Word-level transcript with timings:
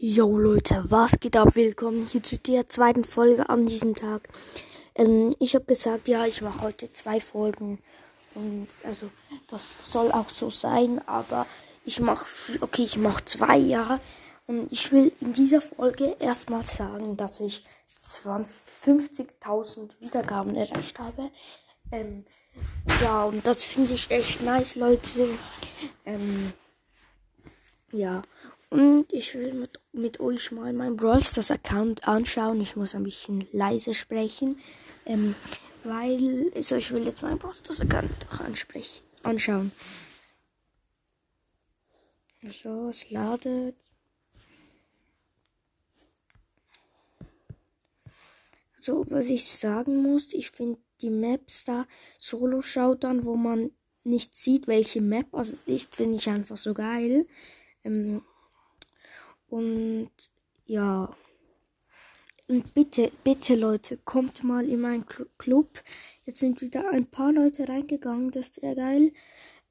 Yo 0.00 0.38
Leute, 0.38 0.88
was 0.92 1.18
geht 1.18 1.36
ab? 1.36 1.56
Willkommen 1.56 2.06
hier 2.06 2.22
zu 2.22 2.38
der 2.38 2.68
zweiten 2.68 3.02
Folge 3.02 3.48
an 3.48 3.66
diesem 3.66 3.96
Tag. 3.96 4.28
Ähm, 4.94 5.34
ich 5.40 5.56
habe 5.56 5.64
gesagt, 5.64 6.06
ja, 6.06 6.24
ich 6.24 6.40
mache 6.40 6.60
heute 6.60 6.92
zwei 6.92 7.18
Folgen. 7.18 7.80
Und 8.36 8.68
also, 8.84 9.10
das 9.48 9.74
soll 9.82 10.12
auch 10.12 10.30
so 10.30 10.50
sein, 10.50 11.00
aber 11.08 11.46
ich 11.84 11.98
mache, 11.98 12.26
okay, 12.60 12.84
ich 12.84 12.96
mache 12.96 13.24
zwei, 13.24 13.56
ja. 13.56 13.98
Und 14.46 14.70
ich 14.70 14.92
will 14.92 15.12
in 15.20 15.32
dieser 15.32 15.60
Folge 15.60 16.14
erstmal 16.20 16.64
sagen, 16.64 17.16
dass 17.16 17.40
ich 17.40 17.64
50.000 17.98 19.98
Wiedergaben 19.98 20.54
erreicht 20.54 20.96
habe. 21.00 21.32
Ähm, 21.90 22.24
ja, 23.02 23.24
und 23.24 23.44
das 23.44 23.64
finde 23.64 23.94
ich 23.94 24.12
echt 24.12 24.42
nice, 24.42 24.76
Leute. 24.76 25.28
Ähm, 26.06 26.52
ja, 27.90 28.22
und 28.70 29.12
ich 29.12 29.34
will 29.34 29.54
mit, 29.54 29.80
mit 29.92 30.20
euch 30.20 30.52
mal 30.52 30.72
mein 30.72 30.96
Brawl 30.96 31.22
Stars 31.22 31.50
Account 31.50 32.06
anschauen. 32.06 32.60
Ich 32.60 32.76
muss 32.76 32.94
ein 32.94 33.04
bisschen 33.04 33.46
leise 33.52 33.94
sprechen, 33.94 34.58
ähm, 35.06 35.34
weil 35.84 36.50
also 36.54 36.76
ich 36.76 36.90
will 36.92 37.04
jetzt 37.06 37.22
mein 37.22 37.38
Brawl 37.38 37.54
Stars 37.54 37.80
Account 37.80 38.10
auch 38.30 38.40
anschauen. 39.24 39.72
So, 42.42 42.88
es 42.88 43.10
ladet. 43.10 43.74
Also, 48.76 49.04
was 49.10 49.26
ich 49.26 49.44
sagen 49.44 50.02
muss, 50.02 50.34
ich 50.34 50.50
finde 50.50 50.78
die 51.00 51.10
Maps 51.10 51.64
da 51.64 51.86
Solo 52.18 52.62
Showdown, 52.62 53.24
wo 53.26 53.34
man 53.36 53.72
nicht 54.04 54.34
sieht, 54.34 54.66
welche 54.66 55.00
Map 55.00 55.34
es 55.34 55.62
ist, 55.62 55.96
finde 55.96 56.16
ich 56.16 56.28
einfach 56.28 56.56
so 56.56 56.74
geil. 56.74 57.26
Ähm, 57.84 58.22
und 59.48 60.10
ja. 60.66 61.14
Und 62.46 62.72
bitte, 62.72 63.12
bitte 63.24 63.56
Leute, 63.56 63.98
kommt 63.98 64.42
mal 64.42 64.66
in 64.66 64.80
meinen 64.80 65.04
Club. 65.36 65.82
Jetzt 66.24 66.40
sind 66.40 66.60
wieder 66.62 66.90
ein 66.90 67.06
paar 67.06 67.32
Leute 67.32 67.68
reingegangen, 67.68 68.30
das 68.30 68.46
ist 68.46 68.54
sehr 68.56 68.74
geil. 68.74 69.12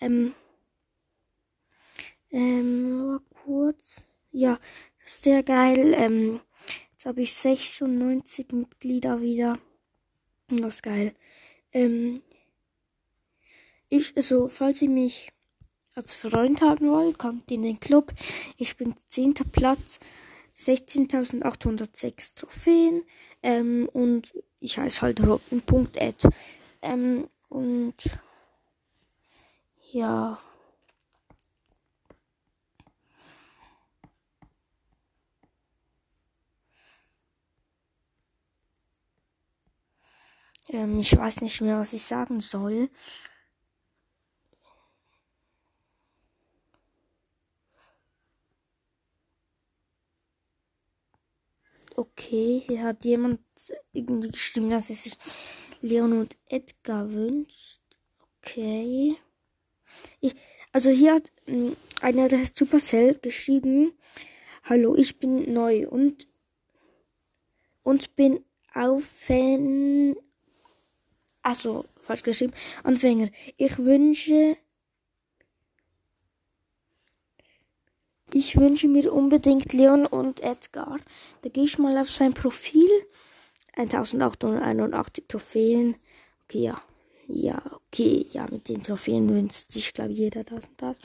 Ähm, 0.00 0.34
ähm, 2.30 3.20
kurz. 3.44 4.02
Ja, 4.30 4.58
das 5.02 5.14
ist 5.14 5.24
sehr 5.24 5.42
geil. 5.42 5.94
Ähm, 5.96 6.40
jetzt 6.92 7.06
habe 7.06 7.22
ich 7.22 7.34
96 7.34 8.52
Mitglieder 8.52 9.20
wieder. 9.20 9.58
Das 10.48 10.76
ist 10.76 10.82
geil. 10.82 11.14
Ähm, 11.72 12.20
ich, 13.88 14.16
also, 14.16 14.46
falls 14.46 14.82
ihr 14.82 14.90
mich 14.90 15.32
als 16.00 16.14
Freund 16.14 16.62
haben 16.62 16.88
wollt, 16.90 17.18
kommt 17.18 17.50
in 17.50 17.60
den 17.62 17.78
Club. 17.78 18.14
Ich 18.56 18.78
bin 18.78 18.94
10. 19.08 19.34
Platz, 19.52 20.00
16.806 20.56 22.36
Trophäen 22.36 23.02
ähm, 23.42 23.86
und 23.92 24.32
ich 24.60 24.78
heiße 24.78 25.02
halt 25.02 25.20
Robin.ed. 25.20 26.26
Ähm, 26.80 27.28
und 27.50 27.94
ja. 29.92 30.38
Ähm, 40.70 40.98
ich 40.98 41.14
weiß 41.14 41.42
nicht 41.42 41.60
mehr, 41.60 41.78
was 41.78 41.92
ich 41.92 42.02
sagen 42.02 42.40
soll. 42.40 42.88
Okay, 52.00 52.62
hier 52.66 52.82
hat 52.82 53.04
jemand 53.04 53.40
irgendwie 53.92 54.30
geschrieben, 54.30 54.70
dass 54.70 54.88
es 54.88 55.04
sich 55.04 55.18
Leon 55.82 56.18
und 56.18 56.34
Edgar 56.48 57.12
wünscht. 57.12 57.82
Okay. 58.38 59.18
Ich, 60.22 60.34
also 60.72 60.88
hier 60.88 61.16
hat 61.16 61.30
hm, 61.44 61.76
einer, 62.00 62.30
der 62.30 62.46
Supercell, 62.46 63.18
geschrieben, 63.18 63.92
Hallo, 64.62 64.96
ich 64.96 65.18
bin 65.18 65.52
neu 65.52 65.88
und, 65.88 66.26
und 67.82 68.14
bin 68.14 68.46
auf 68.72 69.04
Fan, 69.04 70.16
also 71.42 71.84
falsch 71.96 72.22
geschrieben, 72.22 72.54
Anfänger. 72.82 73.28
Ich 73.58 73.76
wünsche 73.76 74.56
Ich 78.34 78.56
wünsche 78.56 78.88
mir 78.88 79.12
unbedingt 79.12 79.72
Leon 79.72 80.06
und 80.06 80.40
Edgar. 80.40 80.98
Da 81.42 81.48
gehe 81.48 81.64
ich 81.64 81.78
mal 81.78 81.98
auf 81.98 82.10
sein 82.10 82.34
Profil. 82.34 82.88
1881 83.76 85.24
Trophäen. 85.26 85.96
Okay, 86.44 86.64
ja. 86.64 86.80
Ja, 87.26 87.62
okay. 87.86 88.26
Ja, 88.32 88.46
mit 88.50 88.68
den 88.68 88.82
Trophäen 88.82 89.28
wünscht 89.28 89.70
sich, 89.70 89.92
glaube 89.92 90.12
ich, 90.12 90.18
jeder 90.18 90.42
das 90.42 90.66
und 90.66 90.82
das. 90.82 90.96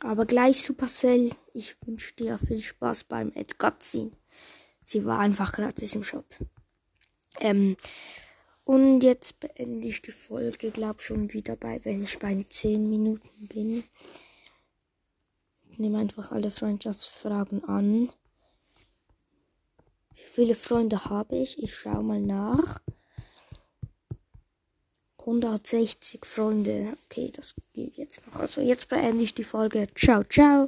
Aber 0.00 0.26
gleich 0.26 0.62
Supercell. 0.62 1.30
Ich 1.54 1.76
wünsche 1.86 2.14
dir 2.14 2.38
viel 2.38 2.60
Spaß 2.60 3.04
beim 3.04 3.32
Edgar 3.34 3.78
ziehen. 3.80 4.12
Sie 4.84 5.04
war 5.04 5.18
einfach 5.18 5.52
gratis 5.52 5.94
im 5.94 6.04
Shop. 6.04 6.26
Ähm, 7.40 7.76
und 8.64 9.02
jetzt 9.02 9.40
beende 9.40 9.88
ich 9.88 10.02
die 10.02 10.10
Folge, 10.10 10.70
glaube 10.70 11.02
schon 11.02 11.32
wieder 11.32 11.56
bei, 11.56 11.80
wenn 11.84 12.02
ich 12.02 12.18
bei 12.18 12.44
10 12.48 12.88
Minuten 12.88 13.48
bin 13.48 13.84
nehme 15.78 15.98
einfach 15.98 16.32
alle 16.32 16.50
Freundschaftsfragen 16.50 17.64
an. 17.64 18.10
Wie 20.14 20.22
viele 20.22 20.54
Freunde 20.54 21.04
habe 21.04 21.36
ich? 21.36 21.62
Ich 21.62 21.74
schaue 21.74 22.02
mal 22.02 22.20
nach. 22.20 22.80
160 25.20 26.24
Freunde. 26.24 26.94
Okay, 27.04 27.30
das 27.34 27.54
geht 27.74 27.94
jetzt 27.94 28.26
noch. 28.26 28.40
Also 28.40 28.60
jetzt 28.60 28.88
beende 28.88 29.22
ich 29.22 29.34
die 29.34 29.44
Folge. 29.44 29.86
Ciao, 29.94 30.24
ciao. 30.24 30.66